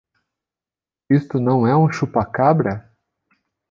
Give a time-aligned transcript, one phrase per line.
[1.11, 2.91] Isto não é um chupa-cabra?